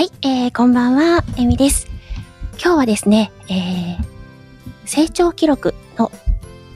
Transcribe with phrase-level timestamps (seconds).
[0.00, 1.86] はい、えー、こんばんは、えみです。
[2.52, 4.04] 今日はですね、えー、
[4.86, 6.10] 成長記録の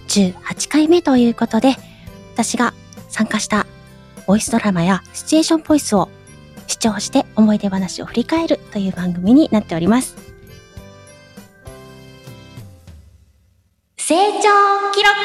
[0.08, 1.74] 18回目ということで、
[2.34, 2.74] 私が
[3.08, 3.66] 参加した
[4.26, 6.10] ボイスドラマやシチュエーションボイスを
[6.66, 10.16] 視聴して思い出話を振り返るという番組になっております。
[13.96, 15.16] 成長記録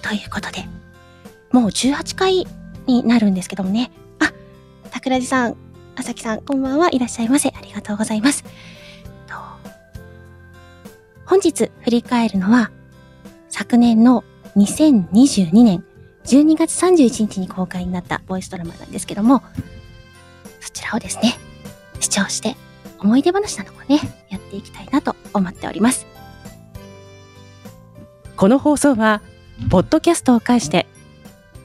[0.00, 0.64] ということで、
[1.52, 2.46] もう18回
[2.86, 3.90] になるんですけどもね。
[4.20, 4.32] あ、
[4.90, 5.65] 桜地さん、
[5.96, 7.48] あさきさん、こんばんはいらっしゃいませ。
[7.48, 8.44] ありがとうございます。
[11.24, 12.70] 本日振り返るのは、
[13.48, 14.22] 昨年の
[14.56, 15.84] 2022年
[16.24, 19.42] 12月31日に公開になったボイスドラマなんですけども、
[20.60, 21.34] そちらをですね、
[21.98, 22.56] 視聴して
[22.98, 26.06] 思い出話などもね、やっていきたいなと思っております。
[28.36, 29.22] この放送は、
[29.70, 30.86] ポッドキャストを介して、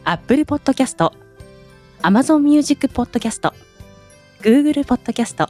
[0.05, 1.11] Apple Podcast、
[2.01, 3.51] Amazon Music Podcast、
[4.41, 5.47] Google Podcast、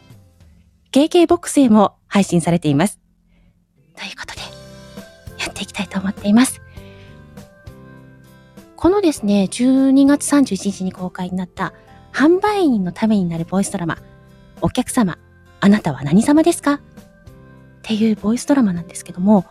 [0.92, 3.00] KKBOX へも配信されています。
[3.96, 4.42] ということで、
[5.42, 6.62] やっていきたいと思っています。
[8.76, 11.74] このですね、12月31日に公開になった
[12.12, 13.98] 販売員のためになるボイスドラマ、
[14.60, 15.18] お客様、
[15.62, 16.74] あなたは何様ですか？
[16.74, 16.80] っ
[17.84, 19.46] ていうボイスドラマなんですけども、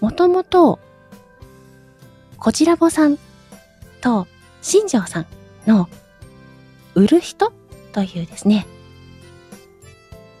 [0.00, 0.80] もともと、
[2.38, 3.18] こちらぼさん
[4.00, 4.26] と
[4.62, 5.26] 新庄さん
[5.66, 5.88] の
[6.94, 7.52] 売る人
[7.96, 8.66] というですね、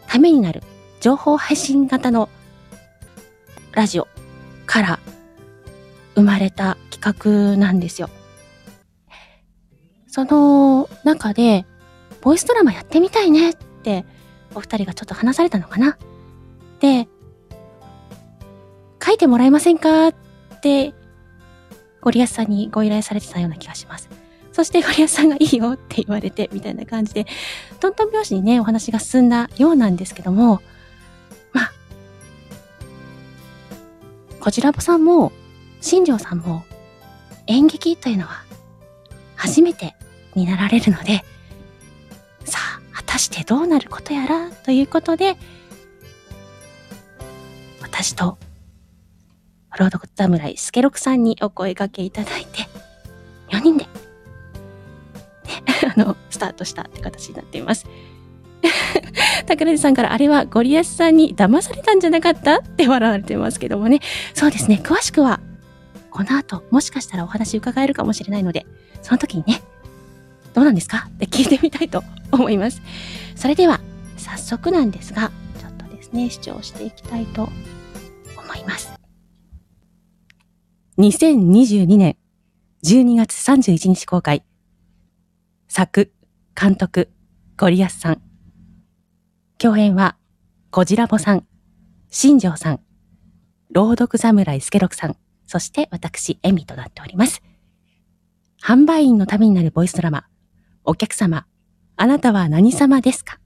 [0.06, 0.62] ためになる
[1.00, 2.28] 情報配信型の
[3.72, 4.06] ラジオ
[4.66, 4.98] から
[6.16, 8.10] 生まれた企画なんですよ。
[10.06, 11.64] その中で、
[12.20, 14.04] ボイスドラマやってみたいねって、
[14.54, 15.96] お二人がちょっと話されたのかな。
[16.80, 17.08] で、
[19.02, 20.14] 書いてもらえませんかっ
[20.60, 20.92] て、
[22.02, 24.10] ゴリアスさんにご依頼されてたような気がします。
[24.56, 27.26] そしてゴリアスさんがいいよって言われて、みたいな感じで、
[27.78, 30.62] トントン拍子にね、お話が進んだようなんですけども、
[31.52, 31.72] まあ、
[34.40, 35.30] こじらぼさんも、
[35.82, 36.64] 新庄さんも、
[37.46, 38.44] 演劇というのは、
[39.34, 39.94] 初めて
[40.34, 41.22] になられるので、
[42.46, 42.58] さ
[42.94, 45.36] あ、果たしてどうなることやら、ということで、
[47.82, 48.38] 私と、
[49.78, 52.62] 朗読侍スケロクさんにお声掛けいただいて、
[53.50, 53.86] 4人で、
[55.96, 57.86] あの、スタートしたって形になっています。
[59.46, 64.00] 桜地さんからあれはゴリアスさんに騙されたんじゃなかったって笑われてますけどもね。
[64.34, 64.80] そうですね。
[64.82, 65.40] 詳しくは、
[66.10, 68.66] この後、もしかしたらお話伺えるかもしれないので、
[69.02, 69.62] その時にね、
[70.54, 71.08] どうなんですか？
[71.08, 72.80] って聞いてみたいと思います。
[73.34, 73.80] それでは、
[74.16, 77.42] 早速なんですが、ちょっとですね、視聴していきたいと
[78.36, 78.92] 思います。
[80.98, 82.16] 2022年
[82.82, 84.42] 12月31日公開。
[85.68, 86.12] 作、
[86.58, 87.10] 監督、
[87.56, 88.22] ゴリアスさん。
[89.58, 90.16] 共演は、
[90.70, 91.46] コジラボさん、
[92.10, 92.80] 新庄さん、
[93.72, 95.16] 朗読侍スケロクさん、
[95.46, 97.42] そして私、エミとなっております。
[98.62, 100.26] 販売員のためになるボイスドラマ、
[100.84, 101.46] お客様、
[101.96, 103.38] あなたは何様ですか？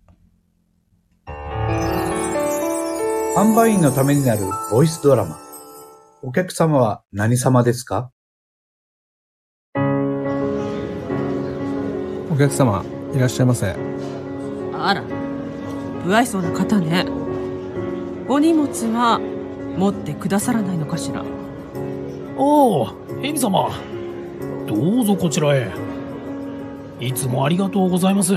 [3.37, 5.39] 販売員のためになるボイスドラマ。
[6.23, 8.11] お客様は何様ですか？
[12.41, 12.85] 客様
[13.15, 13.77] いらっしゃいませ
[14.73, 15.05] あら、
[16.05, 17.05] 不愛想な方ね。
[18.29, 19.21] お荷物は
[19.77, 21.23] 持ってくださらないのかしら。
[22.39, 22.89] おお、
[23.23, 23.71] エミ様。
[24.67, 25.71] どうぞこちらへ。
[26.99, 28.33] いつもありがとうございます。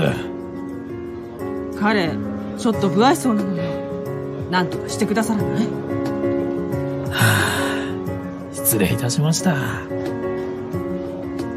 [1.80, 2.10] 彼、
[2.58, 3.62] ちょっと不愛想なのよ。
[4.50, 5.66] なんとかしてくださらない？
[7.10, 7.20] は
[8.52, 9.56] あ、失礼いたしました。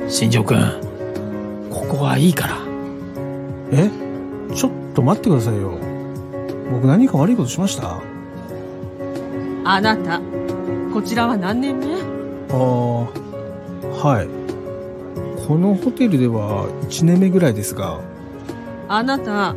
[0.07, 0.86] 新庄くん、
[1.89, 2.57] ここはいいから。
[3.71, 3.89] え？
[4.55, 5.77] ちょっと待ってくださいよ。
[6.71, 7.97] 僕何か悪いことしました？
[7.97, 8.01] あ
[9.65, 10.21] あなた、
[10.93, 11.95] こちらは何年目？
[12.49, 14.27] あはい。
[15.47, 17.99] このホテルでは1年目ぐらいですが。
[18.89, 19.55] あなた、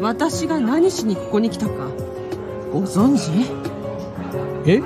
[0.00, 1.72] 私が何しにここに来たか、
[2.72, 3.50] ご存知？
[4.66, 4.82] え？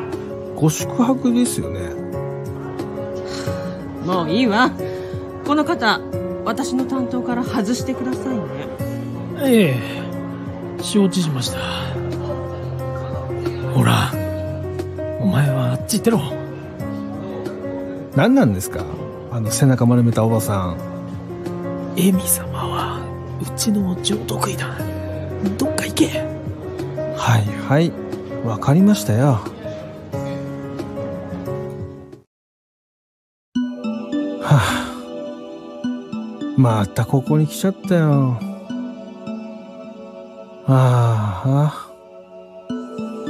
[0.54, 1.90] ご宿泊ですよね。
[4.06, 4.70] もういいわ。
[5.46, 6.00] この方、
[6.54, 8.44] 私の担当から外してくださいね。
[9.42, 9.76] ええ、
[10.80, 11.58] 承知しました。
[13.74, 14.12] ほら、
[15.20, 16.20] お前はあっち行ってろ。
[18.14, 18.84] 何なんですか？
[19.32, 20.76] あの背中丸めたおばさん
[21.96, 23.00] エミ様は、
[23.42, 24.78] うちの上得意だ。
[25.58, 26.06] どっか行け。
[27.16, 27.92] はいはい
[28.46, 29.40] わかりましたよ
[36.64, 38.38] またここに来ちゃったよ
[40.66, 41.90] ああ。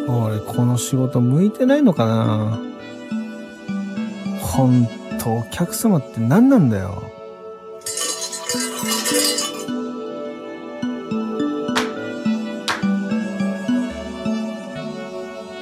[0.08, 2.60] 俺この仕事向いてないのかな
[4.40, 4.86] ほん
[5.19, 7.02] とお客様って何なんだよ。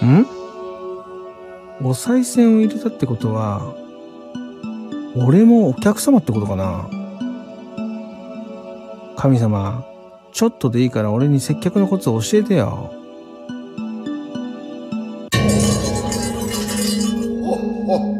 [0.04, 0.26] ん？
[1.82, 3.74] お賽銭を入れたってことは、
[5.16, 6.86] 俺もお客様ってことかな
[9.22, 9.86] 神様、
[10.32, 12.92] ちょっとでいいから俺に接客のコツを教えてよ。
[17.40, 18.18] ほっほ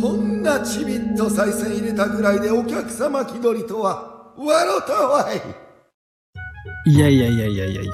[0.00, 7.92] そんなちびっと賽銭入れたぐらいでお客様気取りとは笑ったわいいやいやいやいやいやいや。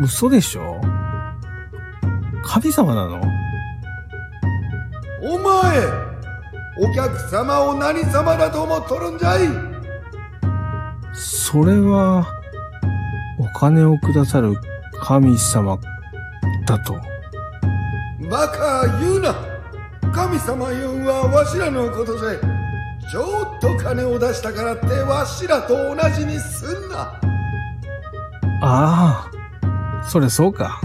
[0.00, 0.80] 嘘でしょ？
[2.44, 3.20] 神様なの？
[5.24, 5.86] お前
[6.78, 9.71] お客様を何様だと思っとるんじゃい？
[11.12, 12.26] それは、
[13.38, 14.54] お金をくださる
[15.00, 15.78] 神様
[16.66, 16.94] だと。
[18.30, 19.34] バカ言うな
[20.12, 22.38] 神様言うんはわしらのことじゃい
[23.10, 27.20] ちょっと金を出したからってわしらと同じにすんな
[28.62, 29.30] ああ、
[30.08, 30.80] それそうか。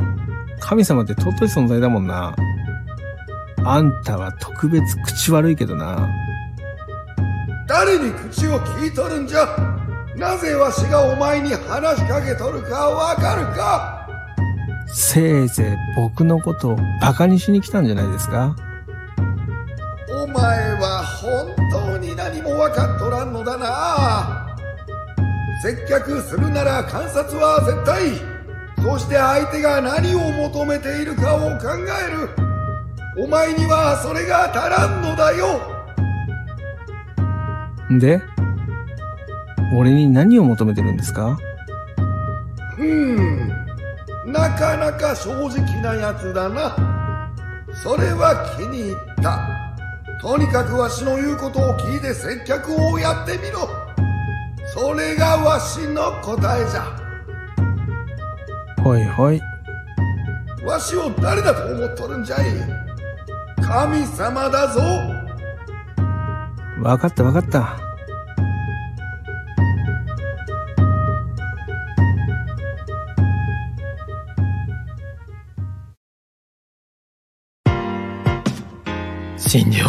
[0.59, 2.35] 神様って尊い存在だもんな。
[3.63, 6.09] あんたは特別口悪いけどな。
[7.67, 9.76] 誰に口を聞いとるんじゃ
[10.17, 14.07] なぜわしがお前に話しかけとるかわかるか？
[14.87, 18.55] せいぜい僕のことをバカにしに来たんじゃないですか？
[20.09, 24.47] お前は本当に何も分かっとらんのだな。
[25.61, 28.09] 接客するなら観察は絶対。
[28.83, 30.19] そして相手が何を
[30.49, 32.29] 求めているかを考える。
[33.23, 35.61] お前にはそれが足らんのだよ。
[37.99, 38.21] で、
[39.75, 41.37] 俺に何を求めてるんですか？
[42.75, 43.49] ふん。
[44.31, 47.31] なかなか正直なやつだな。
[47.83, 49.39] それは気に入った。
[50.21, 53.69] とにかくわしの言うことを聞いて接客をやってみろ。
[54.73, 56.83] それがわしの答えじゃ。
[58.83, 59.41] ほいほい。
[60.65, 62.39] わしを誰だと思っとるんじゃい？
[63.61, 64.81] 神様だぞ。
[66.81, 67.77] わかったわかった。
[79.57, 79.87] 新庄。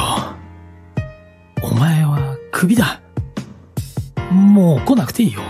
[1.63, 3.03] お前はクビだ。
[4.33, 5.43] もう来なくていいよ。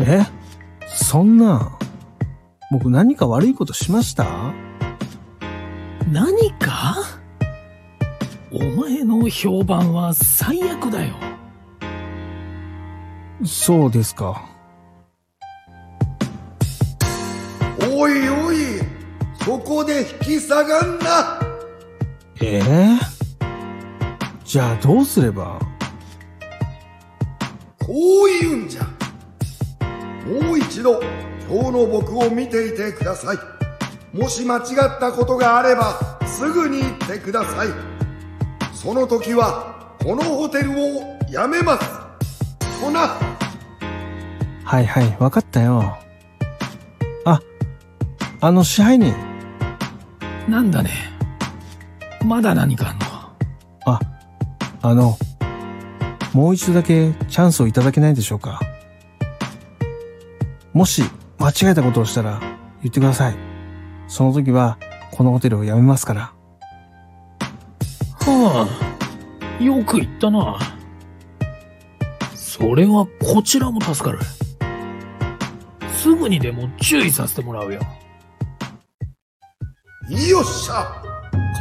[0.00, 0.20] え？
[0.86, 1.78] そんな、
[2.70, 4.26] 僕何か悪いことしました？
[6.12, 6.96] 何か？
[8.52, 11.14] お前の評判は最悪だよ。
[13.46, 14.44] そうですか。
[17.80, 18.56] おいおい
[19.42, 21.40] そこで引き下がんな
[22.42, 23.11] ええ？
[24.52, 25.58] じゃあどうすれば？
[27.78, 27.86] こ
[28.26, 28.82] う言うんじゃ。
[30.26, 31.00] もう一度
[31.48, 33.38] 今日の僕を見ていてください。
[34.14, 37.68] もし間違ったことがあればすぐに言ってください。
[38.74, 40.74] その時はこのホテルを
[41.30, 41.90] 辞めます。
[42.78, 43.18] ほな。
[44.64, 45.96] はいはい、わかったよ。
[47.24, 47.40] あ、
[48.42, 49.14] あの支配人。
[50.46, 50.90] なんだね。
[52.22, 53.06] まだ何かあんの？
[53.06, 53.11] あ、
[54.82, 55.16] あの、
[56.32, 58.60] もう一度だけチャンスをいただけないでしょうか？
[60.72, 61.02] もし
[61.38, 62.40] 間違えたことをしたら
[62.82, 63.36] 言ってください。
[64.08, 64.78] その時は
[65.12, 66.32] このホテルを辞めますから。
[68.20, 68.66] は
[69.60, 70.58] あ、よく言ったな。
[72.34, 74.18] それはこちらも助かる。
[75.90, 77.80] すぐにでも注意させてもらうよ。
[80.10, 81.01] よっしゃ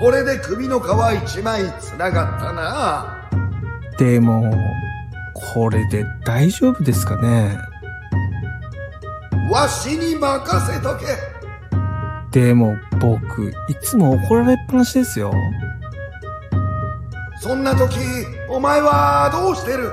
[0.02, 0.84] これで首の皮
[1.24, 3.30] 一枚つながったな。
[4.00, 4.52] でも、
[5.54, 7.56] これで大丈夫ですかね？
[9.52, 11.06] わしに任せとけ。
[12.32, 15.32] でも僕、いつも怒られっぱなしですよ。
[17.40, 18.00] そんな時
[18.50, 19.92] お前はどうしてる？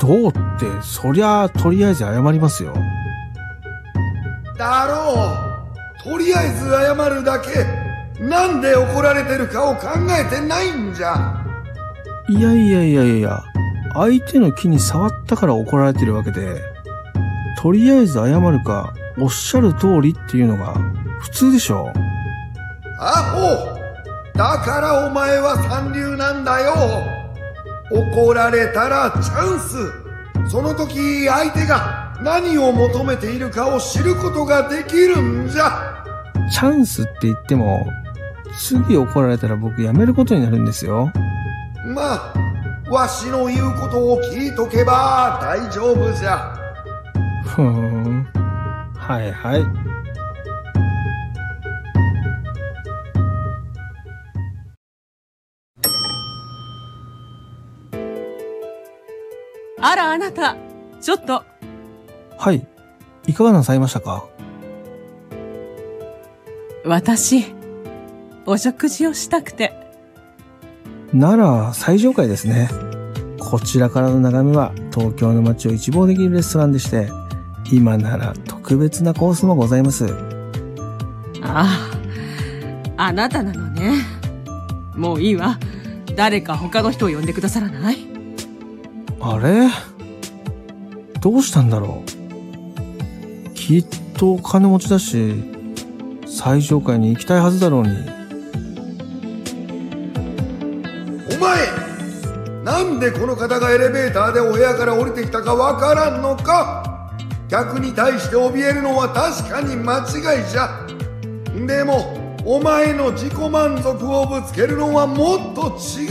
[0.00, 2.72] どうって、そりゃあとりあえず謝りますよ。
[4.56, 5.14] だろ
[6.00, 6.10] う。
[6.10, 7.50] とりあえず謝るだけ
[8.28, 9.88] なんで怒られてるかを考
[10.18, 11.44] えてないんじゃ。
[12.28, 13.42] いやいやいやいや、
[13.92, 16.62] 相手の木に触ったから怒られてるわけで、
[17.60, 20.74] とりあえず謝るか、おっしゃる通りっていうのが
[21.20, 21.92] 普通でしょ。
[22.98, 23.78] アホ
[24.34, 26.72] だからお前は三流なんだよ。
[27.90, 30.50] 怒られたらチャンス。
[30.50, 36.04] その時相手が何を求めているかを知ることができるんじゃ。
[36.50, 37.86] チャンスって言っても、
[38.58, 41.12] 次怒られたら僕辞めることになるんですよ。
[41.86, 42.34] まあ、
[42.90, 46.56] わしの言うことを聞いとけば大丈夫じゃ。
[47.44, 48.26] ふーん。
[48.96, 49.64] はいはい。
[59.80, 60.56] あらあなた、
[61.02, 61.44] ちょっと、
[62.38, 62.66] はい。
[63.26, 64.24] いかがなさいましたか？
[66.86, 67.53] 私、
[68.46, 69.72] お食事をしたくて。
[71.12, 72.68] なら、最上階ですね。
[73.38, 77.08] こちらからの眺めは東京の街を一望できるレストランでして、
[77.72, 80.06] 今なら特別なコースもございます。
[81.42, 81.90] あ
[82.96, 83.92] あ、あなたなのね。
[84.94, 85.58] もういいわ。
[86.16, 87.98] 誰か他の人を呼んでくださらない？
[89.20, 89.68] あれ？
[91.20, 92.02] どうしたんだろ
[93.50, 93.54] う？
[93.54, 93.86] きっ
[94.16, 95.34] とお金持ちだし、
[96.26, 97.90] 最上階に行きたいはずだろうに。
[102.84, 107.10] なんでこの方がエレベーターでお部屋から降りてきたかわからんのか。
[107.48, 110.86] 客に対して怯えるのは確かに間違いじゃ。
[111.66, 112.14] でも
[112.44, 116.10] お前の自己満足をぶつけるのはもっと違う。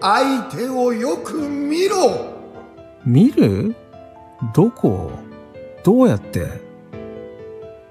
[0.00, 2.34] 相手をよく見ろ。
[3.04, 3.74] 見る？
[4.54, 5.10] どこ？
[5.84, 6.46] どうやって？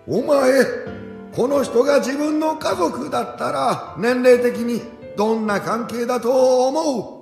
[0.06, 0.64] お前
[1.34, 4.82] この人が自分の家族だったら年齢的に
[5.18, 7.17] どんな関係だと思う？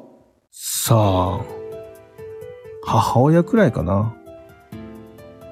[0.57, 1.41] さあ、
[2.85, 4.15] 母親くらいかな。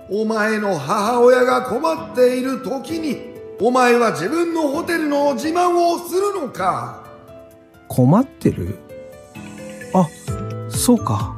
[0.10, 7.04] お前の母親が困っている時にお前は自分のホテルの自慢をするのか？
[7.90, 8.80] 困ってる？
[9.94, 10.08] あ、
[10.70, 11.36] そうか。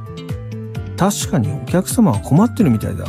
[0.96, 3.04] 確かにお客様は困ってるみたいだ。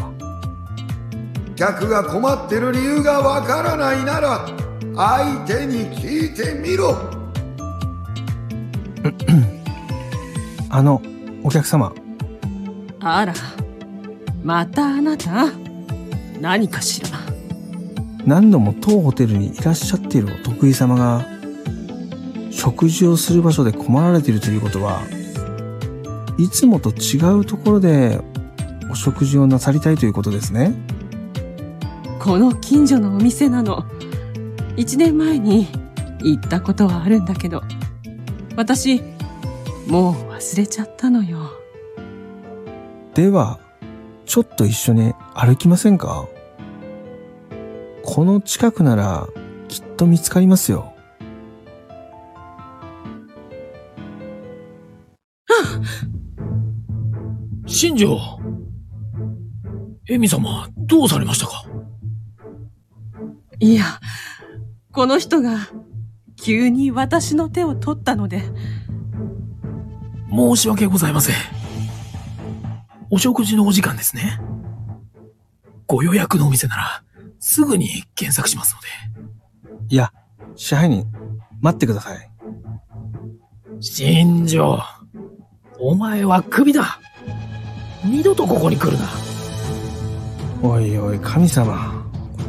[1.56, 4.48] 客が困ってる理由がわからないなら
[4.96, 7.16] 相手に聞いてみろ
[10.77, 11.01] あの、
[11.43, 11.91] お客様。
[13.00, 13.34] あら、
[14.43, 15.48] またあなた？
[16.39, 17.07] 何かしら？
[18.27, 21.25] 何度も当ホテルにいらっしゃっているお得意様が、
[22.51, 25.01] 食事をする場所で困られているということは、
[26.38, 28.22] いつもと違うところで
[28.91, 30.75] お食事をなさりたいということですね。
[32.19, 33.84] この近所のお店なの。
[34.75, 35.65] 一年前に
[36.19, 37.63] 行ったことはあるんだけど、
[38.55, 39.01] 私、
[39.88, 41.50] もう忘れちゃったのよ。
[43.13, 43.60] では、
[44.25, 46.27] ちょっと一緒に歩きませんか？
[48.03, 49.27] この近くなら
[49.70, 50.94] きっと見つかりますよ。
[57.65, 58.20] 新庄
[60.10, 61.63] エミ様、どうされましたか？
[63.60, 63.86] いや、
[64.91, 65.70] この人が
[66.36, 68.44] 急に私の手を取ったので、
[70.29, 71.36] 申し訳ございません。
[73.10, 74.39] お食事のお時間ですね。
[75.88, 77.03] ご予約のお店なら、
[77.39, 79.88] すぐに検索しますので。
[79.89, 80.12] いや、
[80.55, 81.05] 支配人、
[81.62, 82.29] 待ってください。
[83.79, 84.79] 新庄、
[85.79, 87.00] お前はクビだ。
[88.03, 89.05] 二度とここに来るな。
[90.62, 92.05] おいおい、神様。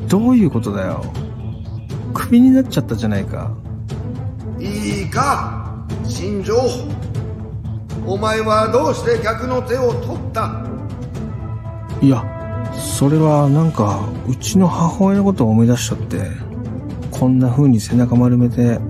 [0.08, 1.04] どういうことだよ。
[2.14, 3.52] クビになっちゃったじゃないか。
[4.58, 6.54] いいか新庄
[8.08, 10.64] お前はどうして客の手を取った？
[12.00, 12.24] いや、
[12.74, 16.22] それはなんか、うちの母親のことを思い出しちゃって、
[17.10, 18.80] こんな風に背中丸めて、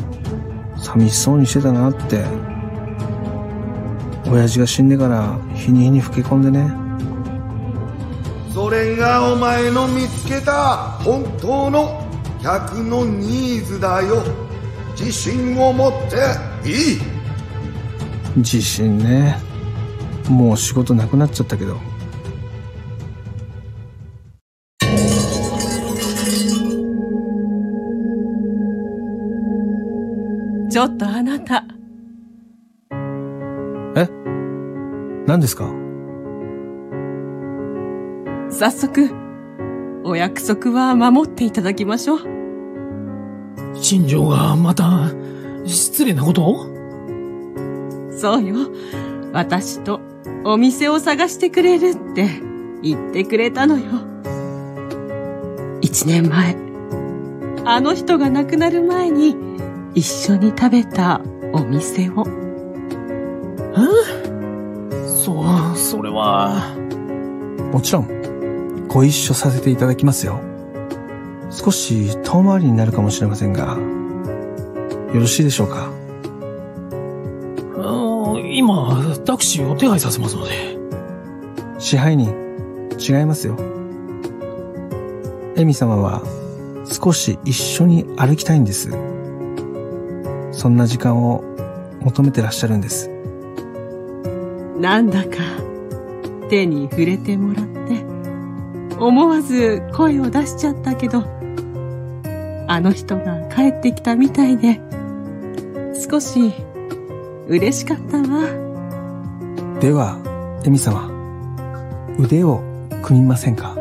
[0.76, 2.24] 寂しそうにしてたなって。
[4.30, 6.70] 親父が死んでから日に日に老け込んでね。
[8.54, 12.06] それがお前の見つけた本当の
[12.40, 14.22] 客のニーズだよ
[14.92, 17.17] 自信を持っていい
[18.38, 19.36] 自信ね。
[20.28, 21.76] もう仕事なくなっちゃったけど。
[30.70, 31.64] ちょっとあなた、
[35.26, 35.72] 何ですか？
[38.50, 39.10] 早速、
[40.04, 42.20] お約束は守っていただきましょう。
[43.74, 45.10] 新庄がまた、
[45.64, 46.77] 失礼なことを？
[48.18, 48.56] そうよ。
[49.32, 50.00] 私と
[50.44, 52.28] お店を探してくれるって
[52.82, 53.84] 言ってくれたのよ。
[55.80, 56.56] 一年前、
[57.64, 59.36] あの人が亡くなる前に
[59.94, 61.20] 一緒に食べた
[61.52, 62.24] お店を。
[65.06, 66.74] そう、それは、
[67.72, 70.40] もちろん、ご一緒させていただきますよ。
[71.50, 73.76] 少し遠回りになるかもしれませんが、
[75.14, 75.97] よろしいでしょうか？
[79.28, 80.78] タクシーを手配させますので。
[81.78, 82.34] 支配人、
[82.98, 83.58] 違いますよ。
[85.54, 86.22] エミ様は
[86.86, 88.88] 少し一緒に歩きたいんです。
[90.52, 91.44] そんな時間を
[92.00, 93.10] 求めてらっしゃるんです。
[94.80, 95.36] なんだか
[96.48, 98.06] 手に触れてもらって
[98.98, 101.24] 思わず声を出しちゃったけど
[102.66, 104.80] あの人が帰ってきたみたいで
[106.10, 106.54] 少し
[107.48, 108.37] 嬉しかったわ
[109.88, 110.18] では、
[110.66, 111.08] エミ様、
[112.18, 112.60] 腕を
[113.02, 113.74] 組みませんか？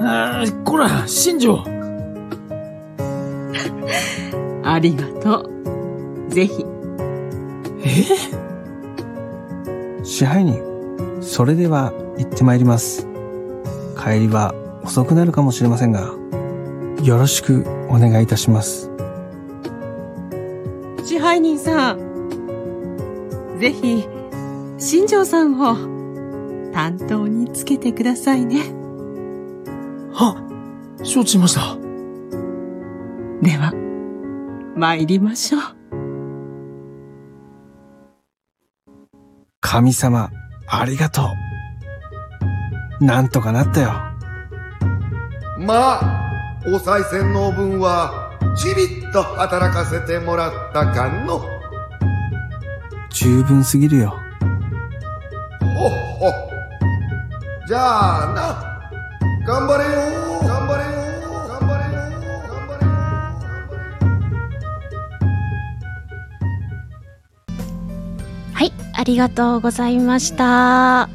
[0.00, 1.64] あーこら、新庄。
[4.62, 5.50] ありがとう。
[6.32, 6.64] ぜひ。
[7.84, 8.04] え？
[10.04, 10.60] 支配人、
[11.20, 13.08] それでは行ってまいります。
[13.98, 14.54] 帰りは
[14.84, 16.14] 遅くなるかもしれませんが、
[17.02, 18.88] よろしくお願いいたします。
[21.04, 21.98] 支配人さん。
[23.58, 24.06] ぜひ
[24.84, 25.76] 新庄さんを
[26.72, 28.74] 担当につけてくださいね
[30.12, 30.34] は、
[31.04, 31.76] 承知しました。
[33.40, 33.72] では
[34.76, 35.62] 参りましょう
[39.60, 40.32] 神様、
[40.66, 41.30] ありがと
[43.00, 43.04] う。
[43.04, 43.92] なんとかなったよ。
[45.60, 46.32] まあ、
[46.66, 51.40] お賽銭の分は、ちびっと働かせてもらったかの。
[53.10, 54.21] 十分すぎるよ。
[55.74, 56.32] ほっほ。
[57.66, 58.72] じゃあな。
[59.46, 59.90] 頑張れよ。
[60.46, 60.90] 頑張れよ。
[61.48, 62.00] 頑張れよ。
[62.48, 62.92] 頑張れよ。
[68.54, 71.08] はい、ありがとうございました。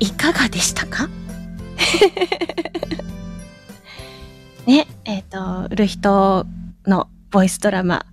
[0.00, 1.08] いかがでしたか？
[4.66, 6.46] ね、えっ、と、売る人
[6.86, 8.06] のボイスドラマ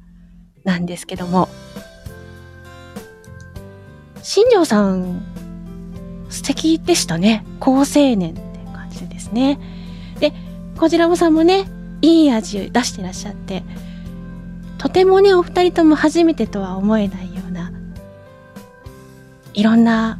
[0.64, 1.48] なんですけども、
[4.22, 5.22] 新庄さん、
[6.30, 7.46] 素敵でしたね。
[7.60, 8.42] 好青年って
[8.74, 9.60] 感じですね。
[10.20, 10.34] で、
[10.78, 11.66] こちらもさんもね、
[12.02, 13.64] いい味出してらっしゃって、
[14.78, 17.72] とてもね、お二人とも初めてとは思えないような、
[19.54, 20.20] いろんな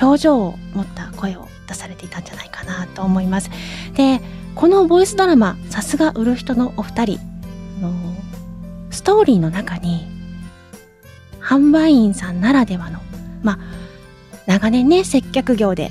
[0.00, 3.50] 表情を持った声を出されていたんじゃないかなと思います。
[3.94, 4.20] で、
[4.54, 7.20] このボイスドラマ、さすが売る人のお二人、
[8.90, 10.06] ストーリーの中に、
[11.40, 13.00] 販売員さんならではの、
[13.42, 13.58] まあ、
[14.46, 15.90] 長年ね、接客業で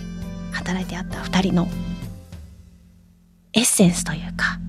[0.51, 1.67] 働いてあった二人の
[3.53, 4.60] エッセンスというか、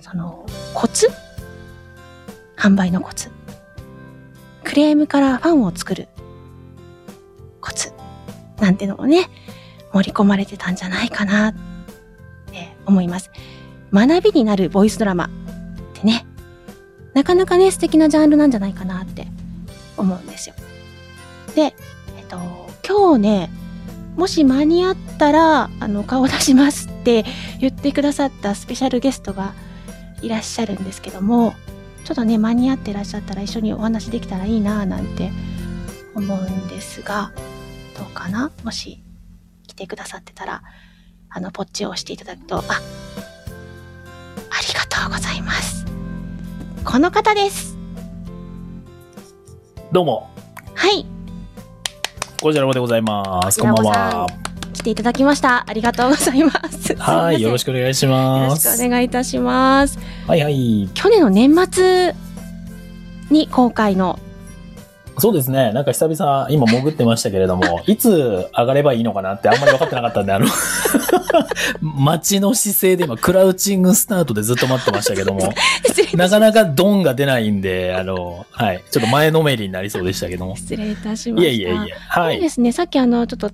[0.00, 1.08] その、コツ？
[2.56, 3.30] 販売のコツ？
[4.64, 6.08] クレームからファンを作る
[7.60, 7.92] コツ？
[8.60, 9.28] なんてのもね、
[9.92, 11.54] 盛り込まれてたんじゃないかなっ
[12.50, 13.30] て思います。
[13.92, 15.28] 学びになるボイスドラマっ
[15.94, 16.26] てね、
[17.14, 19.26] なかなかね、素敵なジャンルなんじゃないかなって
[19.96, 20.54] 思うんですよ。
[21.58, 21.74] で、
[22.16, 22.38] えっと、
[22.86, 23.50] 今日ね、
[24.14, 27.24] もし間に合ったら、あの、顔出しますって
[27.58, 29.54] 言ってくださったスペシャルゲストが
[30.22, 31.56] いらっしゃるんですけども、
[32.04, 35.32] ちょっとね、間に合ってらっしゃったら一緒にお話できたらいいなぁなんて
[36.14, 37.32] 思うんですが、
[37.96, 38.52] どうかな？
[38.62, 39.02] もし
[39.66, 40.62] 来てくださってたら、
[41.28, 42.62] あの、ポッチを押していただくと、あ、あ
[44.64, 45.84] りがとうございます。
[46.84, 47.76] この方です。
[49.90, 50.30] どうも、
[50.76, 51.04] はい、
[52.40, 53.58] こちらもでございます。
[53.58, 54.26] こんばんは。
[54.72, 55.64] 来ていただきました。
[55.68, 56.94] ありがとうございます。
[57.02, 58.76] はい、よろしくくお願いしよろます。
[58.76, 59.98] しくお願いいたします。
[60.28, 60.88] はいはい。
[60.94, 62.14] 去年の年末
[63.30, 64.20] に公開の、
[65.20, 65.72] そうですね。
[65.72, 70.46] なんか久々、今潜ってましたけれども、 いつ上がればいいのかなってあんまり分かってなかったんで、あの、
[71.80, 75.52] 待ちの姿勢で今、クラウチングスタートでずっと待ってましたけども、
[76.14, 80.56] なかなかドンが出ないんで、あの、はい、ちょっと前のめりになりそうでしたけども。
[80.56, 81.50] 失礼いたしました。
[81.50, 81.74] いえいえいえ。
[82.08, 82.34] はい。
[82.34, 83.50] そうですね、さっきあの、ちょっと、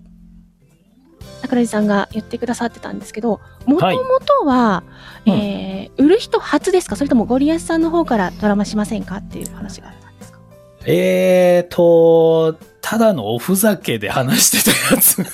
[1.42, 3.92] 桜地さんが言ってくださってたんですけど、もとも
[4.42, 4.82] とは、
[5.26, 6.96] うんえー売る人初ですか？
[6.96, 9.16] それともゴリアスさんの方からドラマしませんか？
[9.18, 10.03] っていう話があったんですか
[10.86, 15.24] えーと、ただのおふざけで話してたやつ。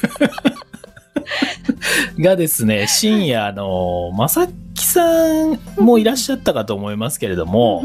[2.18, 5.02] がですね、深夜あの、まさきさ
[5.46, 7.82] んもいらっしゃったかと思いますけれども、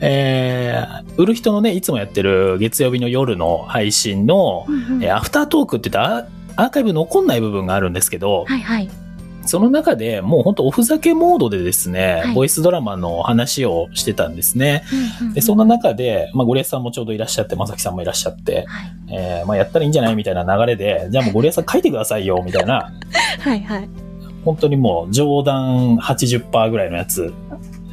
[0.00, 5.04] えー、売る人のね、いつもやってる月曜日の夜の配信の、うんうん。
[5.04, 6.18] えーアフタートークって言ったら
[6.56, 8.90] アアーカイブ残んない部分があるんですけど、はいはい。
[9.52, 14.82] その中でもう本当おふざけモードでですね、はいボイスドラマの話をしてたんですね。
[15.20, 18.92] うんうんで、そんな中で、まあ、ゴリアスさんもちょうどいらっしゃって、まさきさんもいらっしゃって、はい。
[19.10, 22.94] えーまあ、やったらいいんじゃないみたいな流れで、じゃあもうゴリアスさん書いてくださいよ、みたいな、
[23.40, 23.88] はいはい。
[24.42, 27.34] 本当にもう冗談80%ぐらいのやつ。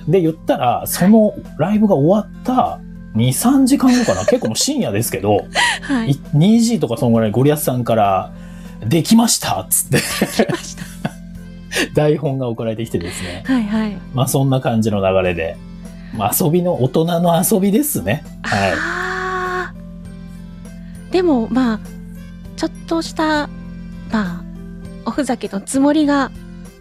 [0.08, 2.80] で、言ったら、そのライブが終わった
[3.16, 5.46] 2、3時間後かな結構もう深夜ですけど、
[5.82, 6.14] はい。
[6.34, 8.32] 2時とかそのぐらいゴリアスさんから、
[8.86, 9.98] できましたっつって、
[10.46, 10.84] 来ました。
[11.94, 13.44] 台本が送られてきてですね。
[13.46, 13.98] はいはい。
[14.14, 15.58] まあそんな感じの流れで、
[16.16, 18.24] まあ遊びの、大人の遊びですね。
[18.44, 18.74] はい。
[21.12, 21.80] でもまあ
[22.56, 23.50] ちょっとした
[24.12, 24.44] まあ
[25.06, 26.32] おふざけのつもりが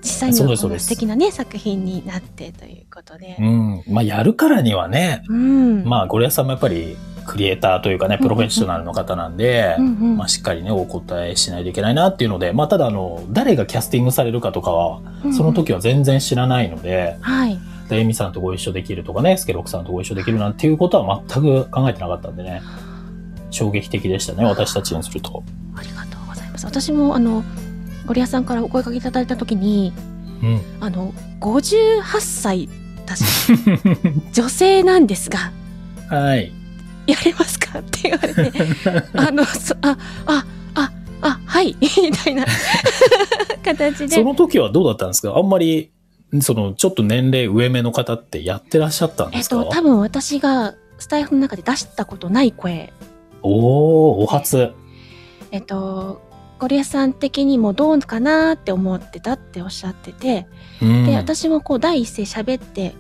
[0.03, 3.83] 実際の素敵なね作品になってということでう、ん。
[3.89, 6.97] まあやるからにはね、うん、まあゴリアスさんもやっぱり
[7.29, 9.77] クリエイターというかね、プロフェッショナルの方なんで、
[10.17, 17.59] まあしっかりね、お答えしないといけないなっていうので、まあただあの、誰がキャスティングされるかとかは、うんその時は全然知らないので、はい。
[17.91, 22.63] でエミさんとご一緒できるとかね、スケロクさんとご一緒できるなんていうことは全く考えてなかったんでね、
[23.51, 25.43] 衝撃的でしたね、私たちにすると。
[25.75, 26.65] ありがとうございます。
[26.65, 27.45] 私もあの
[28.07, 29.93] ゴリアスさんからお声かけいただいた時に
[30.43, 30.61] うん。
[30.81, 32.69] あの58歳
[33.07, 33.53] だし
[34.33, 35.53] 女性なんですが。
[36.09, 36.58] はい。
[37.09, 37.79] やれますか？
[37.79, 38.53] って言われて
[39.15, 40.45] あのそああ
[40.75, 42.45] ああはい みたいな
[43.65, 44.15] 形で。
[44.15, 45.37] その時はどうだったんですか？
[45.37, 45.91] あんまり、
[46.41, 52.93] その、ちょっと年齢上目の方ってやってらっしゃったんえっですか、と多分私がスタイフの中で出したことない声。
[53.43, 54.73] おー、お初。
[55.51, 56.21] えっと
[56.59, 60.47] ゴリアスさん的にもどうかなって思ってたっておっしゃってて、
[60.83, 61.07] うん。
[61.07, 62.95] で私もこう第一声喋って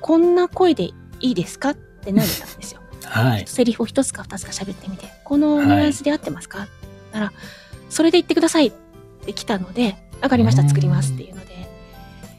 [0.00, 1.70] こんな声でいいですか？
[1.70, 3.46] ってなれたんですよはい。
[3.46, 6.68] セリフを一つか二つか喋ってみてこのニュアンスで合ってますか、
[7.12, 7.32] なら
[7.88, 8.72] それで言ってくださいっ
[9.24, 11.68] て来たのでわかりましたうん作りますっていうので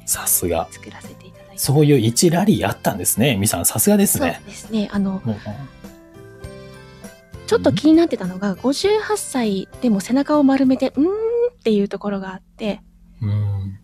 [0.05, 0.67] さすが。
[0.71, 3.31] 作らせていただいてそういう一ラリーあったんですね。
[3.31, 4.41] エミさん、さすがですそうね。
[4.45, 5.37] ですねあのもう
[7.47, 12.81] ちょっと気になってたのが、58歳でも背中を丸めて、うーんっていうところがあって、
[13.21, 13.77] うん。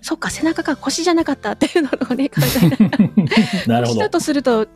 [0.00, 2.98] そっか、背中が腰じゃなかったっていうのをね、考えながら、
[3.66, 4.08] なるほど腰だ。
[4.10, 4.66] とすると、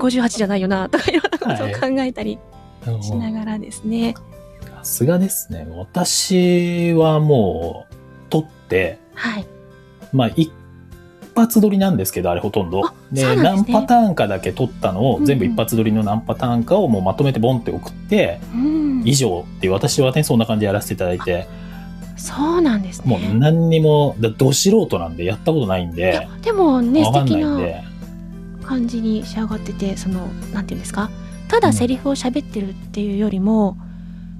[0.00, 2.38] 58じゃないよな、とかいろんなことをはい考えたり
[2.86, 4.14] うんしながらですね。
[4.80, 5.66] さすがですね。
[5.76, 7.94] 私はもう、
[8.30, 9.46] 撮って、はい。
[10.12, 10.50] まあ、一
[11.36, 12.94] 発撮りなんですけど、あれほとんどあ。
[13.12, 19.02] で何パターンかだけ撮ったのを、全部一発撮りの何パターンかをもうまとめてボンって送って、うん。
[19.04, 21.46] 以上っていう私はね、そんな感じでやらせていただいて、
[22.16, 23.32] そうなんですもうね。
[23.34, 27.84] 何にも、だど素人なんでやったことないんいでや、でもね、素わかん敵なないんで、
[28.70, 31.10] 感じに仕上がってて、その、なんていうんですか、
[31.48, 33.76] ただセリフを喋ってるっていうよりも、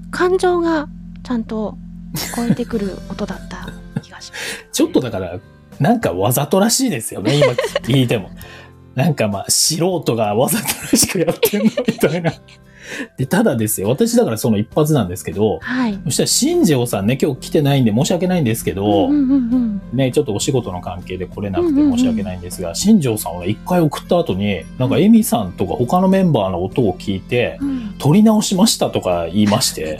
[0.09, 0.87] 感情が
[1.21, 1.77] ちゃんと
[2.15, 3.67] 聞こえてくる音だった
[4.01, 4.65] 気がします。
[4.71, 5.37] ちょっとだから、
[5.81, 7.47] なんかわざとらしいですよね、今
[7.83, 8.29] 聞いても。
[8.95, 12.31] なんかまあ、素人がわざとらしくやってんのみたいな。
[13.17, 15.99] で、ただですよ、私だからその一発なんですけど、はい。
[16.05, 27.69] そしたら新庄さんね、今日来てないんで申し訳ないんですけど、うんうんうんね、ちょっとお仕事の関係で来れなくてうんうんうん申し訳ないんですが、新庄さんは一回送った後に、なんかエミさんとか他のメンバーの音を聞いて、うん。
[27.69, 29.99] うん撮り直しましたとか言いまして、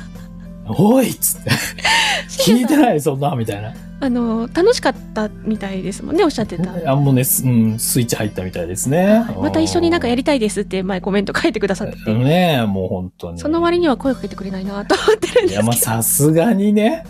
[0.68, 1.50] おいっつって、
[2.28, 3.72] 聞いてないそんなみたいな。
[4.04, 9.20] あの楽しかったみたいですもんねおっしゃってた、あ、もうね、すうん、スイッチ入ったみたいですね。
[9.20, 13.38] はいまた一緒になんかやりたいですって前コメント書いてくださってて、うんねえ、もう本当に。
[13.38, 17.06] その割には声かけてくれないなと思ってるんいや、ですけどまあさすがにね。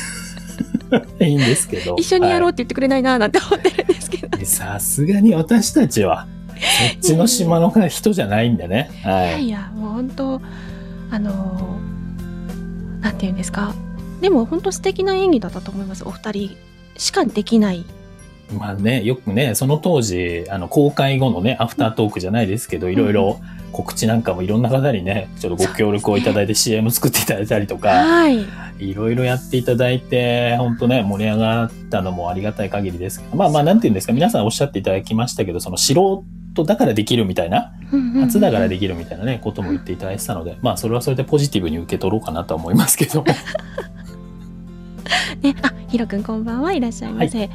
[1.20, 1.96] いいんですけど。
[1.98, 6.26] 一緒にやろうはって言ってくれないななんて思ってるんですけど、いさすがに私たちは、
[6.92, 8.90] そっちの島の人じゃないんでね。
[9.02, 9.30] はいい。
[9.30, 10.42] やいやもう本当
[11.10, 11.88] あのー
[13.00, 13.74] なんて言うんですか
[14.20, 16.06] でも本当素敵な演技だったと思います。
[16.06, 16.56] お二人
[16.96, 17.84] しかできない。
[18.52, 23.40] まあね、よくね、その当時、あの、公開後のね、アフタートークじゃないですけど、いろいろ
[23.72, 28.46] 告知なんかもいろんな方にね、ちょっとご協力をいただいて CM 作っていただいたりとか、はい。
[28.78, 35.92] いろいろやっていただいて、本当ね、盛り上がったのもありがたい限りですまあまあ、なんて言うんですか、皆さんおっしゃっていただきましたけど、その素
[36.54, 37.72] 人だからできるみたいな、
[38.20, 43.26] 初だからできるみたいなね、ことも言っていただいてたので、まあ、それはそれでポジティブに受け取ろうかなとは思いますけども。
[45.42, 47.50] ねあひろくんこんばんはいらっしゃいませ、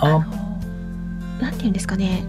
[0.00, 2.22] あのあなんて言うんですかね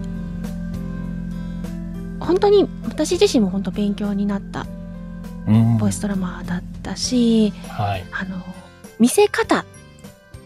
[2.20, 4.66] 本当に私自身も本当勉強になった
[5.46, 5.76] うん。
[5.78, 8.04] ボイスドラマだったし、はい。
[8.12, 8.36] あの
[8.98, 9.64] 見せ方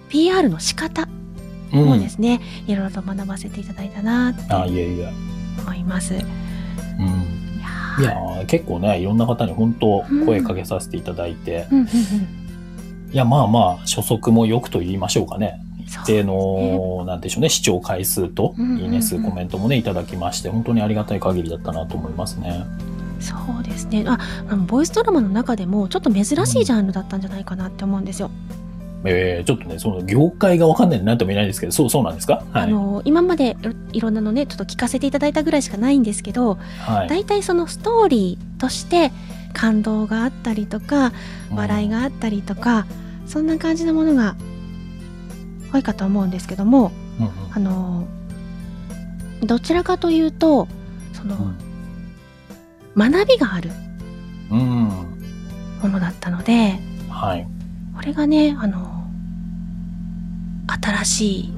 [0.08, 1.08] PR の仕方
[1.72, 2.08] うんもで。
[2.08, 4.52] すね、いろいろと学ばせていただいたなって。
[5.62, 6.14] 思います。
[6.14, 6.24] いや
[6.98, 8.02] うん。
[8.02, 12.47] いやー結構ね、いろんな方に本当声かけさせていただいて、うんうんうん
[13.12, 15.60] いや、まあまあ、初速もよくと言いましょうかね。
[15.86, 22.64] 一の、なんでしょうね、視聴回数と、いいね数、コメントもね、いただきまして、本当にありがたい限りだったなと思いますね。
[23.20, 24.16] そうですねあ
[24.48, 28.30] あのボイスドラマの中でもちょっと珍しいジャンルだったんじゃないかなって思うんですよ。
[29.04, 32.44] えー、ちょっとね、その業界がわかんないなんとも言えないんですけど、そう、そうなんですか？
[32.52, 32.62] はい。
[32.64, 33.56] あの今まで
[33.92, 37.08] いろんなのねちょっと聞かせていただいたぐらいしかないんですけどはい。
[37.08, 39.10] 大体そのストーリーとして
[39.58, 41.12] 感動があったりとか
[41.50, 41.98] 笑いが。
[41.98, 42.86] があったりとか、
[43.26, 44.36] そんな感じのものが
[45.72, 48.06] 多いかと思うんですけどもうんうんあの
[49.44, 50.66] どちらかというと
[51.12, 51.52] その、
[52.96, 53.70] 学びがある
[54.50, 54.60] うん。
[55.82, 56.78] ものだったので
[57.10, 57.46] はい。
[57.96, 59.04] これがねあの
[60.80, 61.52] 新しい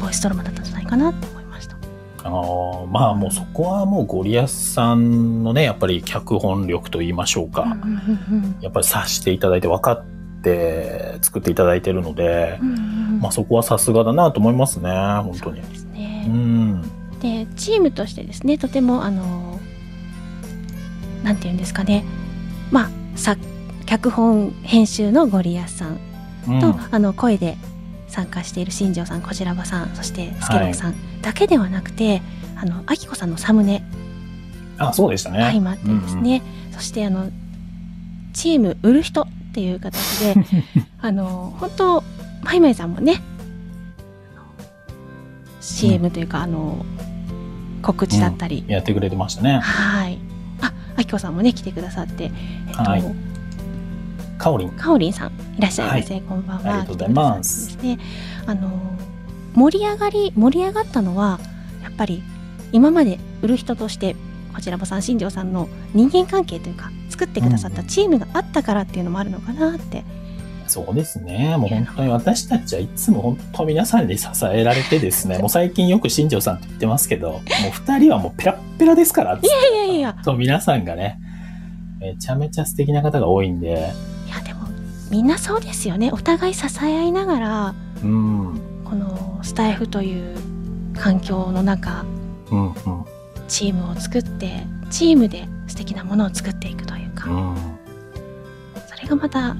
[0.00, 1.43] ボイスドラマだったんじゃないかなって思いました。
[2.24, 7.76] あまあもうそこはもうゴリアスさんのね、やっぱり脚本力と言いましょうか。
[8.60, 10.04] やっぱり察していただいて分かっ
[10.42, 12.58] て作っていただいてるので、
[13.20, 15.60] まあそこはさすがだなと思いますね、本当に
[15.92, 16.30] ねう。
[16.30, 16.82] ん。
[17.20, 19.58] でチームとしてですねとてもあの
[21.22, 22.04] なんていうんですかね
[22.70, 23.36] まあさ
[23.86, 25.98] 脚本編集のゴリアスさん
[26.46, 27.56] うんと、あの声で
[28.14, 32.22] 参加している新庄さんこちらばさんそしてスケロクさんだけではなくて、
[32.56, 33.82] あのあきこさんのサムネ
[34.78, 35.40] あ、そうでしたね。
[35.42, 36.40] 相まってですね、
[36.72, 37.28] そしてあの
[38.32, 40.34] チーム売る人っていう形で
[41.02, 42.04] あの本当
[42.44, 43.20] まいまいさんもね
[45.60, 46.86] CM というか、あの
[47.82, 48.72] 告知だったり、うん。
[48.72, 49.58] やってくれてましたね。
[49.58, 50.20] はい。
[50.60, 52.30] ああきこさんもね来てくださって、
[52.68, 53.33] えっとはい
[54.38, 54.70] かおりん。
[54.70, 56.64] かおりんさんいらっしゃいませ、こんばんは。
[56.64, 57.78] ありがとうございます。
[57.78, 57.98] で
[58.46, 58.70] あの
[59.54, 61.38] 盛り上がり盛り上がったのは
[61.82, 62.22] やっぱり
[62.72, 64.16] 今まで売る人として
[64.54, 70.04] こちらもさん新庄さんの人間関係というか作ってくださったチームがあったからっていうのもあるのかなって、
[70.66, 71.56] そうですね。
[71.56, 77.42] もう本当に私たちはいつも本当皆さんに支えられてですね、 もう最近よく新庄さんって言ってますけど、もう
[77.72, 80.16] 二人はもうペラッペラですからっいやいやいや。
[80.22, 81.20] そう皆さんがね、
[82.00, 83.92] めちゃめちゃ素敵な方が多いんで、
[85.10, 90.36] みんなそうですよねお互い支え合いながらうん、このスタイフという
[90.94, 92.04] 環境の中
[92.50, 92.74] うん、うん、
[93.48, 97.56] チームを作ってチームで素敵なものを作っていくというか、うん。
[98.86, 99.56] それがまた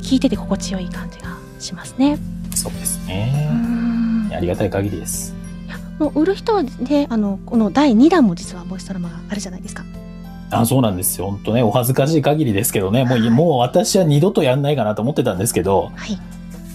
[0.00, 2.18] 聞いてて心地よい感じがしますね。
[2.54, 3.50] そうですうね。
[3.50, 5.34] んありがたい限りです。
[5.66, 9.84] いやもう売る人はねあのこの第2弾も実はボイスドラマがあるじゃないですか。
[10.60, 11.26] あ、そうなんですよ。
[11.26, 16.18] 本当ね、お恥ずかしい限りですけどね、もう、はいもう私は二度とやんないかなと思ってたんですけど、はい。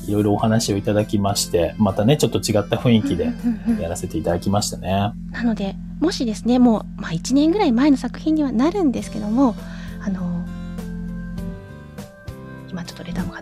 [0.07, 5.11] いろいろお話をいただきまして、またね、ちょっと違った雰囲気でうんうんうんやらせていただきましたね。
[5.31, 9.55] なのでもしですねもう、まあ、1年ぐらい前の作品にはなるんですけども
[10.01, 10.45] あの
[12.69, 13.41] 今ちょっとレターもか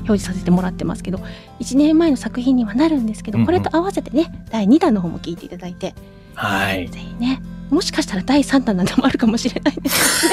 [0.00, 1.18] 表示させてもらってますけど
[1.60, 5.94] 1年前の作品にはなるんですけど、うんうんこれと合わせてね第2弾の方も聞いていただいて
[6.34, 6.88] はい。
[6.88, 10.28] ぜひねもしかしたら第3弾なんてもあるかもしれないです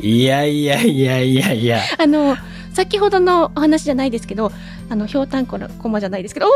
[0.00, 1.80] いやいやいやいやいや。
[1.98, 2.36] あの
[2.72, 4.52] 先ほどのお話じゃないですけど
[4.88, 6.50] あのひょうたんこのコマじゃないですけどお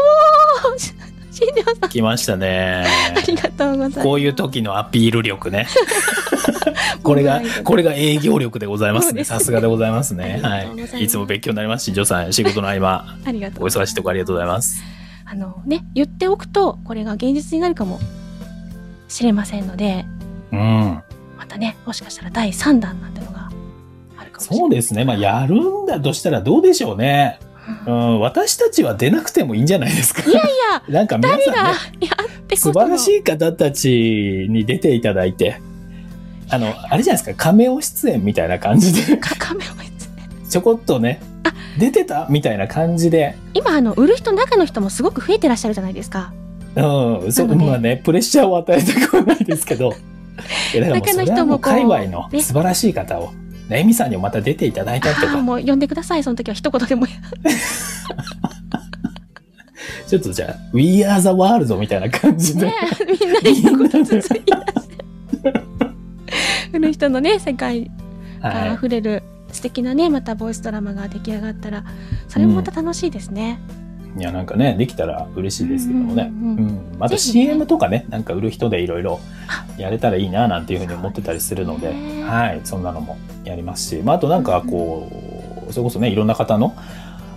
[0.75, 0.95] おし
[1.33, 2.85] 新庄さん来ましたね。
[3.17, 5.67] ありがとうございますこういう時のアピール力ね。
[7.03, 9.25] これが、これが営業力でございますね。
[9.25, 10.41] さすがでございますね。
[10.43, 11.05] あはいますい。
[11.05, 11.87] いつも勉強になります。
[11.87, 14.83] 新庄さん、仕事の合間、 ありがとうお忙しいとこありがとうございます。
[15.25, 17.99] あのね言っておくとこれが現実になるかも
[19.13, 20.07] しれませんので
[20.53, 21.03] うん。
[21.39, 23.51] またねもしかしたら第3弾なんてのが
[24.17, 24.59] あるかもしれない。
[24.61, 25.05] そうですね。
[25.05, 27.39] まあ、やるんだとしたらどうでしょうね。
[27.87, 30.29] うん、私たちは出なくてもいいんじゃないですか。
[30.29, 31.75] いやいや なんか皆さん、やね、
[32.39, 35.61] ってこその素晴らしい方たちに出ていただいて、
[36.51, 41.21] あの、あれじゃないですか、カメオ出演みたいな感じで、か カメをですねちょこっとね、
[41.79, 42.27] 出てた？
[42.29, 46.33] みたいな感じで、今あの売る人中の人もすごく増えてらっしゃるじゃないですか
[46.77, 47.67] うん、そなので。
[47.67, 49.93] まあね、プレッシャーを与えたくはないですけど、
[50.75, 52.41] いやだからもそれはもう界隈のね。
[52.41, 53.33] 素晴らしい方を、
[53.69, 57.07] ねエミさんにもまた出ていただいたりとか、もう呼んでくださいその時は一言でも。
[60.07, 62.75] ちょっとじゃあ、We are the world みたいな感じで、ね
[63.07, 65.05] みんなで一言ずつ言い出して。
[66.75, 67.91] 売る人のね世界
[68.41, 71.85] がは溢れる素敵なねまたボイスドラマが出来上がったら
[72.29, 73.82] それもまた楽しいですね、い。
[74.17, 76.31] いや、なんかね、できたら嬉しいですけどもね。
[76.31, 76.69] うんうんうん。
[76.69, 76.99] うん。
[76.99, 79.21] また CM とかね、なんか売る人でいろいろ
[79.79, 85.09] やれたらいいな、なんていうふうに思ってたりするので、ですねはい、そんなのもやりますし、まあ、あとなんかこ
[85.69, 86.75] う、それこそね、いろんな方の、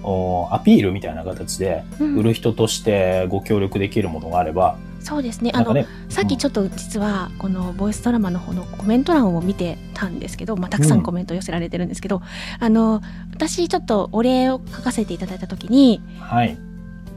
[0.03, 2.15] おアピールみたいな形で、うん。
[2.17, 5.51] 売る人としてご協力できるものがあれば、そうですね。
[5.53, 5.75] あの、
[6.09, 12.23] さっきちょっと実はこのボイスドラマの方のコメント欄を見てたんですけど、まあ、たくさんコメント寄せられてるんですけど、
[12.59, 16.57] あの私ちょっとお礼を書かせていただいた時にはい。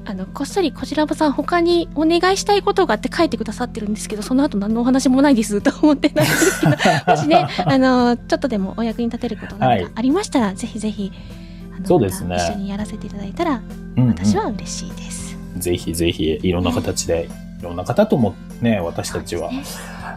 [0.04, 6.72] あのこっそりこちらぼさん他にお願いしたいことがあって書いてくださってるんですけどその後何のお話もないですと思ってたんですけど
[7.12, 11.12] もしねあのちょっとでもお役に立てることなんかありましたら、ぜひぜひ
[11.76, 13.60] あのそうですね一緒にやらせていただいたら
[13.96, 15.28] うんうん私は嬉しいです。
[15.58, 19.50] ぜひぜひ、いろんな形で、いろんな方ともね、私たちは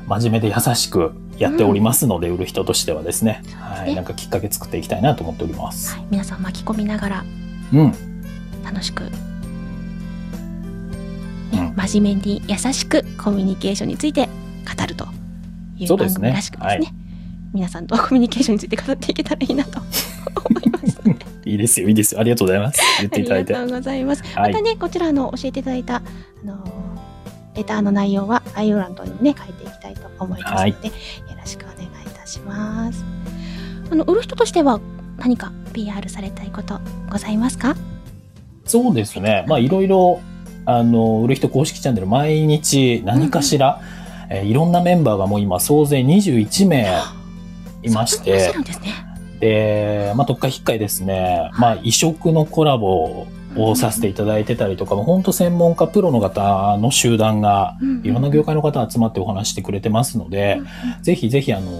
[0.07, 3.95] 真面目で優しくやっておりますので、売る人としてはですね、はい。
[3.95, 5.95] なんかきっかけ作っていきたいなと思っております。
[5.95, 7.25] はい、皆さん巻き込みながら
[7.73, 7.93] うん。
[8.63, 9.11] 楽しく、ね
[11.53, 14.27] うん真面目に優しくコミュニケーションについて
[14.77, 15.07] 語ると
[15.77, 16.93] いう番組らしくですねはい
[17.53, 21.01] 皆さんとコミュニケーションについて語っていけたらいいなと思います
[21.43, 22.21] いいですよ、いいですよ。
[22.21, 22.79] ありがとうございます。
[22.99, 23.55] 言っていただいて。
[23.57, 26.01] ありがとうございます、はいまたねこちらの教えていただいたあ
[26.45, 26.80] の
[27.55, 30.71] レターの内容は概要欄等にもね書いていきたいと思いますので、はい。
[30.71, 30.77] よ
[31.37, 33.03] ろしくお願いいたします。
[33.91, 34.79] あの売る人としては
[35.17, 36.79] 何か PR されたいこと
[37.11, 37.75] ございますか？
[38.65, 39.45] そうですね。
[39.47, 40.21] まあ、いろいろ、
[40.65, 43.81] あの、売る人公式チャンネル、毎日何かしら、
[44.29, 47.01] えーいろんなメンバーがもう今、総勢21名
[47.83, 48.53] いまして。
[49.39, 60.61] でまあ、特化引っかえですね、まあ、異色のコラボをさせていただいてたりとか、もう本当専門家、プロの方の集団が、いろんな業界の方集まってお話してくれてますので、
[61.01, 61.71] ぜひぜひ、あの、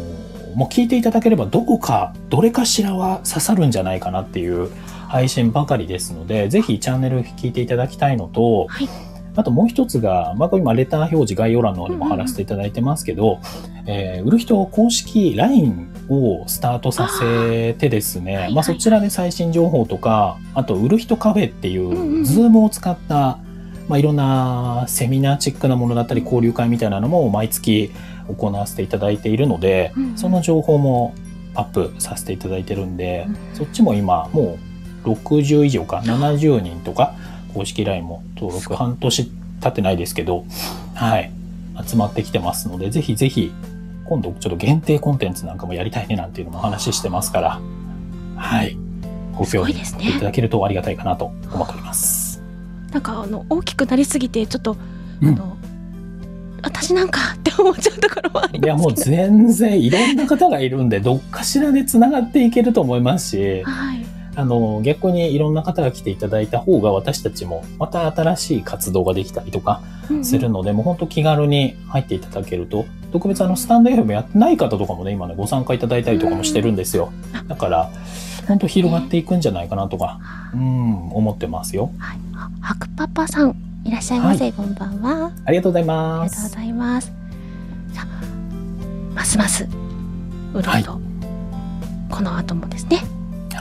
[0.55, 4.69] もう聞いていただければ、どこか、どれかしらは刺さるんじゃないかなっていう
[5.07, 8.89] 配信ばかりですので、ぜひチャンネル聞いていただきたいのと、はい。
[9.34, 13.39] あともう一つが、まあ、これ今、レター表示概要欄の方にも貼らせていただいてますけど、
[13.86, 18.54] えー売る人公式 LINE をスタートさせてですね、はいはい。
[18.56, 23.39] まあ、そちらで最新情報とか、あと、売る人カフェっていんうんう、ズームを使った、
[23.88, 27.91] まあ、いろんなセミナーチックなものだったり、交流会みたいなのも毎月
[28.28, 30.17] 行わせていただいているので、うんうん。
[30.17, 31.15] その情報も
[31.56, 34.58] アップさせていただいてるんで、うんそっちも今、も
[35.06, 37.15] う60以上か、70人とか、
[37.54, 40.45] 公式 LINE も登録半年経ってないですけど、
[40.93, 41.32] はい、
[41.86, 43.52] 集まってきてますので、ぜひぜひ、
[44.12, 47.62] 今度ちょっと限定コンテンツなんかもやりたいねなんていうのもお話ししてますから、
[48.36, 48.78] はい、
[49.32, 52.43] ご興味いただけるとありがたいかなと思っております。
[52.91, 54.76] なんかあの大きくなりすぎてちょっと、
[55.21, 55.58] うんあの
[56.63, 58.93] 私なんかって思っちゃうところもありいや、もう。
[58.93, 64.00] 全然いろんな方がいるんで、どっかしらで繋がっていけると思いますし、はい。
[64.36, 69.82] あの、逆にいろんな方が来ていただいた方が私たちもまた新しい活動ができたりとか
[70.24, 77.12] するので、もう本当気軽に入っていただけると、特別あのスタンド FM やってない方とかもね、今ね、ご参加いただいたりとかもしてるんですよ。
[77.48, 77.89] だから、
[78.48, 80.20] 本当広がっていくんじゃないかなとか、
[80.54, 81.91] うん、思ってますよ。
[81.98, 82.17] はい。
[82.36, 85.32] あ白パパさんいらっしゃいませ、こんばんは。
[85.46, 86.36] ありがとうございあます。
[86.36, 87.12] りがとうございます。
[87.94, 88.06] じゃあ
[89.13, 89.67] ますます
[90.54, 91.00] うるはいと、
[92.10, 93.00] この後もですね、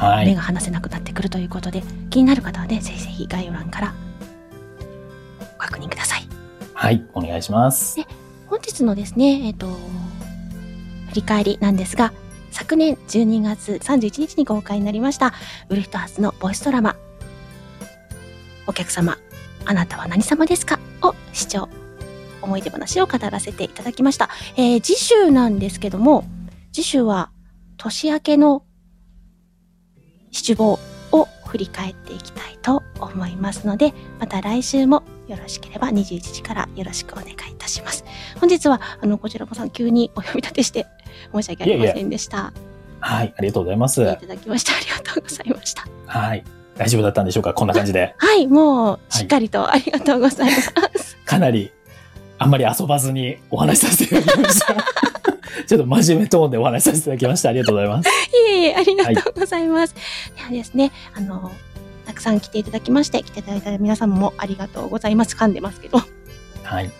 [0.00, 0.26] はい。
[0.26, 3.94] 目が離せなくなってくるということで、気になる方はね、ぜひぜひ概要欄から
[5.52, 6.26] ご確認ください。
[6.72, 8.00] はい、お願いします。
[8.46, 9.66] 本日のですね、えっ、と、
[11.10, 12.12] 振り返りなんですが、
[12.50, 15.34] 昨年12月31日に公開になりました、
[15.68, 16.96] 売る人初のボイスドラマ、
[18.66, 19.18] お客様、
[19.66, 20.80] あなたは何様ですか？
[21.02, 21.68] を視聴、
[22.40, 24.30] 思い出話を語らせていただきました。
[24.56, 26.24] えー次週なんですけども、
[26.72, 27.30] 次週は
[27.76, 28.64] 年明けの
[30.30, 30.78] 七望
[31.12, 38.04] を振り返っていきたいと思いますので、また来週もよろしければ21時からよろしくお願いいたします。
[38.40, 40.86] 本日は、あの、こちらこさん急にお呼び立てして
[41.34, 42.52] 申し訳ありませんでした。
[43.00, 44.02] はい、ありがとうございます。
[44.02, 45.86] いただきましてありがとうございました。
[46.06, 46.44] はい。
[46.76, 47.52] 大丈夫だったんでしょうか？
[47.54, 48.14] こんな感じで。
[48.18, 50.56] はい、もう、しっかりとありがとうございま
[50.98, 51.16] す。
[51.24, 51.72] かなり、
[52.38, 55.09] あんまり遊ばずにお話しさせていただきました。
[55.66, 57.48] ちょっと真面目トーンでお話しさせていただきました。
[57.50, 58.08] ありがとうございます。
[58.08, 58.12] い
[58.50, 59.94] えいえ、ありがとうございます。
[60.36, 61.50] ではですね、あの、
[62.06, 65.36] たくさん来ていただきまして、来ていただいた皆様もありがとうございます。
[65.36, 65.98] 噛んでますけど。
[66.64, 66.90] はい。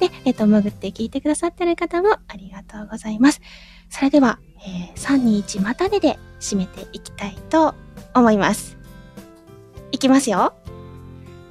[0.00, 3.40] で、えっと、潜って聞いてくださってる方もありがとうございます。
[3.88, 7.74] それでは、えー、3、2、1またねで締めていきたいと
[8.14, 8.76] 思います。
[9.92, 10.54] いきますよ。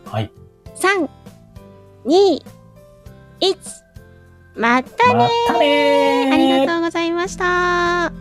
[0.05, 0.32] はい。
[0.76, 1.10] 3、
[2.05, 2.43] 2、
[3.39, 3.58] 1、
[4.56, 8.20] またねまたねーありがとうございました。